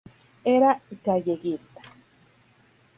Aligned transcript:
Era 0.55 0.71
galleguista. 1.07 1.79